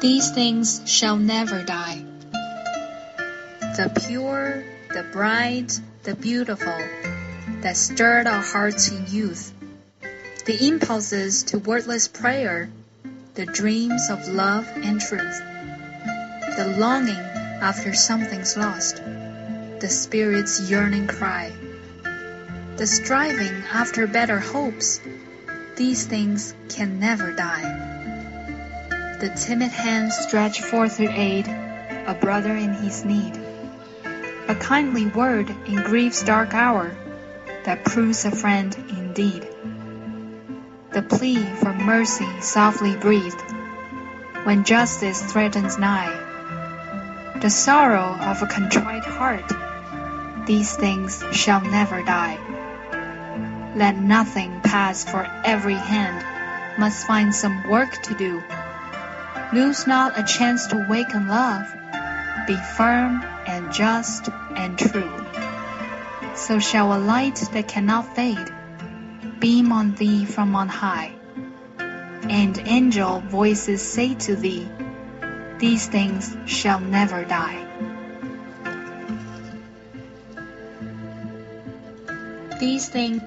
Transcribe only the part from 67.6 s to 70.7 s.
cannot fade beam on thee from on